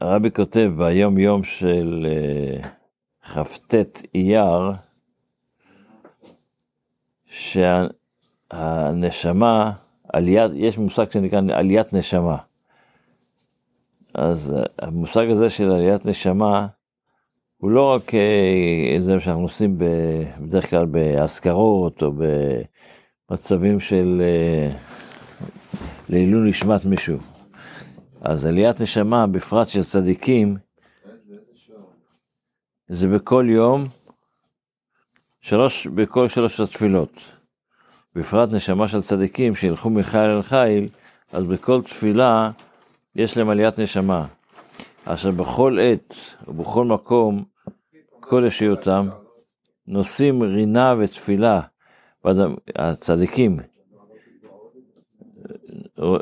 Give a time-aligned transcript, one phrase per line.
[0.00, 2.58] הרבי כותב ביום יום של אה,
[3.22, 3.74] כ"ט
[4.14, 4.72] אייר,
[8.52, 9.72] שהנשמה,
[10.12, 12.36] עליית, יש מושג שנקרא עליית נשמה.
[14.14, 16.66] אז המושג הזה של עליית נשמה,
[17.56, 22.12] הוא לא רק אה, שאנחנו עושים בדרך כלל באזכרות או
[23.30, 24.70] במצבים של אה,
[26.08, 27.37] לעילוי נשמת מישהו.
[28.20, 30.56] אז עליית נשמה, בפרט של צדיקים,
[32.88, 33.84] זה בכל יום,
[35.40, 37.12] שלוש, בכל שלוש התפילות.
[38.14, 40.88] בפרט נשמה של צדיקים שילכו מחיל אל חיל,
[41.32, 42.50] אז בכל תפילה
[43.14, 44.26] יש להם עליית נשמה.
[45.04, 46.14] אשר בכל עת
[46.48, 47.44] ובכל מקום,
[48.20, 49.08] כל ישיותם,
[49.86, 51.60] נושאים רינה ותפילה,
[52.76, 53.56] הצדיקים,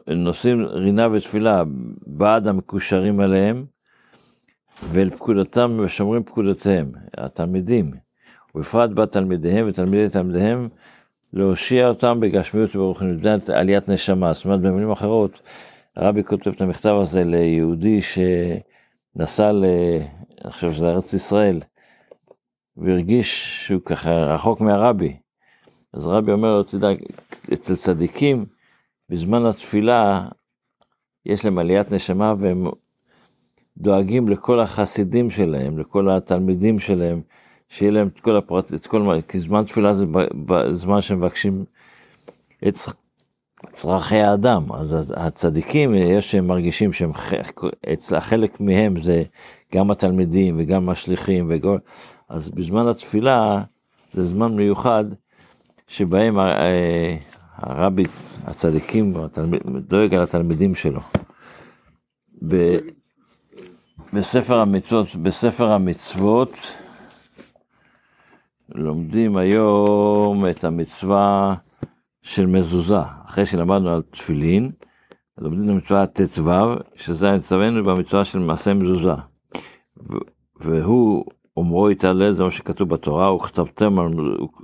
[0.06, 1.62] נושאים רינה ותפילה
[2.06, 3.64] בעד המקושרים עליהם,
[4.90, 7.92] ואל פקודתם ושומרים פקודותיהם, התלמידים,
[8.54, 10.68] ובפרט בעד תלמידיהם ותלמידי תלמידיהם,
[11.32, 15.40] להושיע אותם בגשמיות וברוחניות, זה עליית נשמה, זאת אומרת במילים אחרות,
[15.96, 19.64] הרבי כותב את המכתב הזה ליהודי שנסע, ל...
[20.44, 21.60] אני חושב שזה ארץ ישראל,
[22.76, 25.16] והרגיש שהוא ככה רחוק מהרבי.
[25.92, 26.88] אז הרבי אומר לו, תדע,
[27.52, 28.46] אצל צדיקים,
[29.08, 30.28] בזמן התפילה,
[31.26, 32.66] יש להם עליית נשמה והם
[33.78, 37.20] דואגים לכל החסידים שלהם, לכל התלמידים שלהם,
[37.68, 40.04] שיהיה להם את כל הפרט, את כל, כי זמן תפילה זה
[40.72, 41.64] זמן שמבקשים
[42.68, 42.74] את
[43.72, 47.10] צרכי האדם, אז הצדיקים, יש שהם מרגישים שהם,
[48.18, 49.22] חלק מהם זה
[49.74, 51.78] גם התלמידים וגם השליחים, וכל,
[52.28, 53.62] אז בזמן התפילה
[54.12, 55.04] זה זמן מיוחד
[55.88, 57.16] שבהם אה,
[57.56, 58.04] הרבי,
[58.44, 59.14] הצדיקים,
[59.88, 61.00] דואג על התלמידים שלו.
[62.48, 62.78] ב,
[64.12, 66.56] בספר המצוות, בספר המצוות
[68.74, 71.54] לומדים היום את המצווה
[72.22, 74.70] של מזוזה, אחרי שלמדנו על תפילין,
[75.38, 76.50] לומדים את המצווה ט"ו,
[76.94, 79.14] שזה מצוונו במצווה של מעשה מזוזה.
[80.60, 81.24] והוא,
[81.56, 84.08] אומרו יתעלה, זה מה שכתוב בתורה, וכתבתם על,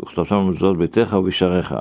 [0.03, 1.75] וכתבתם על מזוזות ביתך ובשעריך.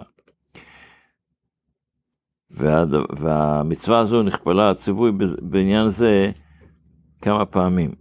[2.53, 2.85] וה,
[3.17, 6.31] והמצווה הזו נכפלה הציווי בעניין זה
[7.21, 7.91] כמה פעמים.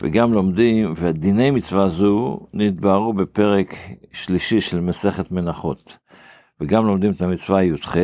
[0.00, 3.74] וגם לומדים, ודיני מצווה זו נתבהרו בפרק
[4.12, 5.98] שלישי של מסכת מנחות.
[6.60, 7.96] וגם לומדים את המצווה י"ח,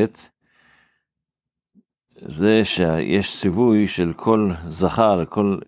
[2.26, 5.58] זה שיש ציווי של כל זכר, לכל...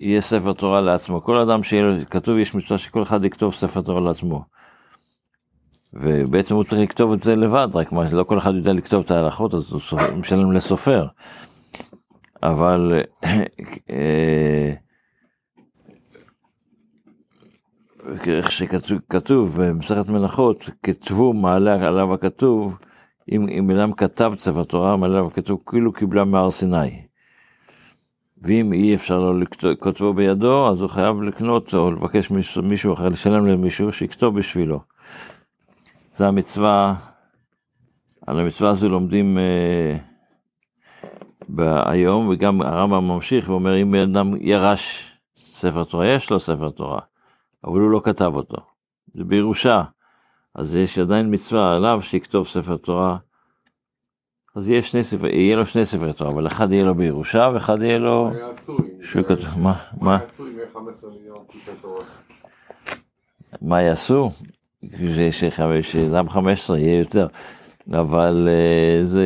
[0.00, 1.22] יהיה ספר תורה לעצמו.
[1.22, 4.44] כל אדם שיהיה לו, כתוב, יש מצווה שכל אחד יכתוב ספר תורה לעצמו.
[5.92, 9.10] ובעצם הוא צריך לכתוב את זה לבד, רק מה, לא כל אחד יודע לכתוב את
[9.10, 11.06] ההלכות, אז הוא משלם לסופר.
[12.42, 13.02] אבל
[13.90, 14.72] אה,
[18.26, 22.78] איך שכתוב במסכת מנחות, כתבו מעלה עליו הכתוב,
[23.32, 27.02] אם, אם אדם כתב ספר תורה, מעלה עליו הכתוב, כאילו קיבלה מהר סיני.
[28.42, 32.30] ואם אי אפשר לו לכתבו בידו, אז הוא חייב לקנות או לבקש
[32.62, 34.80] מישהו אחר, לשלם למישהו שיכתוב בשבילו.
[36.18, 36.94] זה המצווה,
[38.26, 39.98] על המצווה הזו לומדים אה,
[41.90, 47.00] היום, וגם הרמב"ם ממשיך ואומר, אם אדם ירש ספר תורה, יש לו ספר תורה.
[47.64, 48.56] אבל הוא לא כתב אותו.
[49.12, 49.82] זה בירושה.
[50.54, 53.16] אז יש עדיין מצווה עליו שיכתוב ספר תורה.
[54.56, 57.82] אז יהיה שני ספר, יהיה לו שני ספרי תורה, אבל אחד יהיה לו בירושה ואחד
[57.82, 58.30] יהיה לו...
[59.02, 59.74] שהוא כתוב, מה?
[60.00, 60.18] מה?
[63.62, 64.28] מה יעשו?
[65.82, 67.26] שאדם 15 יהיה יותר,
[67.92, 69.24] אבל אה, זה...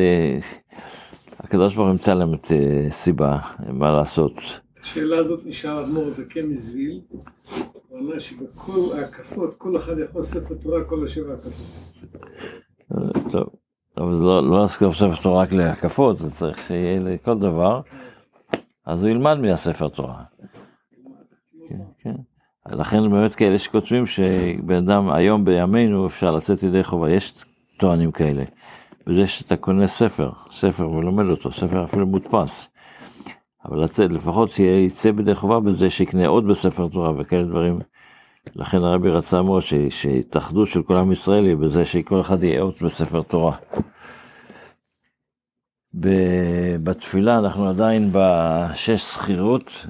[1.39, 4.33] הקדוש ברוך הוא ימצא להם את אה, סיבה, מה לעשות.
[4.81, 7.01] השאלה הזאת נשאר אדמו"ר זקן מזוויל,
[7.89, 11.93] הוא אמר שבכל ההקפות, כל אחד יכול ספר תורה, כל השבע הקפות.
[13.31, 13.49] טוב,
[13.97, 17.81] אבל זה לא, לא ספר תורה רק להקפות, זה צריך שיהיה לכל דבר,
[18.85, 20.23] אז הוא ילמד מהספר תורה.
[22.73, 22.99] כן, כן.
[22.99, 27.33] לכן באמת כאלה שכותבים שבן אדם היום בימינו אפשר לצאת ידי חובה, יש
[27.77, 28.43] טוענים כאלה.
[29.07, 32.69] וזה שאתה קונה ספר, ספר ולומד אותו, ספר אפילו מודפס.
[33.65, 37.79] אבל לצאת, לפחות שיצא בידי חובה בזה שיקנה עוד בספר תורה וכאלה דברים.
[38.55, 42.73] לכן הרבי רצה מאוד שהתאחדות של כל עם ישראל היא בזה שכל אחד יהיה עוד
[42.81, 43.55] בספר תורה.
[46.83, 49.85] בתפילה אנחנו עדיין בשש זכירות.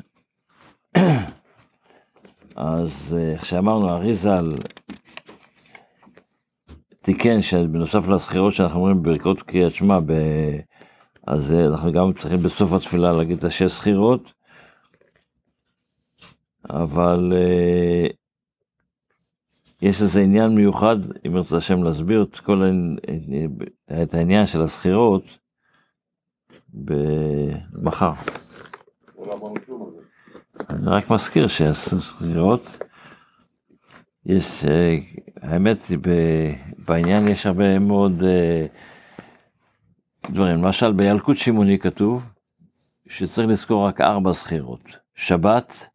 [2.55, 4.45] אז איך אה, שאמרנו, אריזל
[7.01, 9.99] תיקן שבנוסף לזכירות שאנחנו אומרים בברכות קריאת שמע
[11.27, 14.33] אז אה, אנחנו גם צריכים בסוף התפילה להגיד את השש סחירות,
[16.69, 18.07] אבל אה,
[19.81, 20.97] יש איזה עניין מיוחד,
[21.27, 22.63] אם ירצה השם להסביר את כל
[24.03, 25.37] את העניין של הסחירות
[27.73, 28.13] מחר.
[29.17, 30.72] לא אמרנו כלום על זה.
[30.83, 32.77] אני רק מזכיר שעשו סחירות.
[34.25, 34.97] יש, אה,
[35.41, 35.77] האמת
[36.77, 38.65] בעניין יש הרבה מאוד אה,
[40.31, 40.63] דברים.
[40.63, 42.25] למשל, בילקוט שמעוני כתוב
[43.07, 44.97] שצריך לזכור רק ארבע סחירות.
[45.15, 45.87] שבת,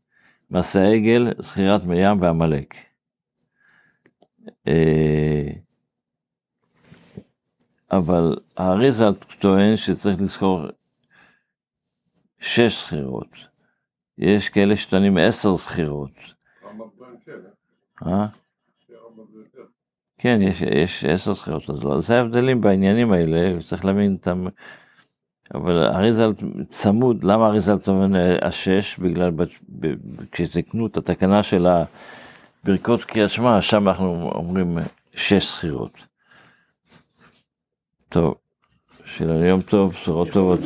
[0.51, 2.75] מעשה העגל, סחירת מרים ועמלק.
[4.69, 5.49] אה,
[7.91, 9.07] אבל האריזה
[9.39, 10.67] טוען שצריך לזכור
[12.41, 13.58] שש סחירות.
[14.19, 16.11] יש כאלה שטוענים עשר סחירות.
[16.65, 17.33] רמב"ם טוען כן,
[18.07, 18.13] אה?
[18.13, 18.27] אה?
[19.07, 19.69] רמב"ם זה יותר.
[20.19, 24.47] כן, יש, יש עשר זכירות, אז זה ההבדלים בעניינים האלה, וצריך להבין את המ...
[25.55, 26.33] אבל אריזל
[26.69, 27.77] צמוד, למה אריזל
[28.15, 28.99] אה, השש?
[28.99, 29.43] בגלל ב-
[29.81, 31.67] ב- כשתקנו את התקנה של
[32.65, 34.79] הברכות קריאת שמע, שם אנחנו אומרים
[35.13, 36.07] שש זכירות.
[38.09, 38.35] טוב,
[39.05, 40.61] שיהיה לנו יום טוב, בשורות טובות.